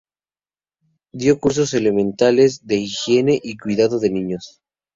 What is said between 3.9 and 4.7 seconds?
de niños.